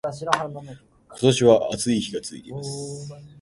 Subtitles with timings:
[0.03, 0.77] 今
[1.29, 3.13] 年は暑い日が続いています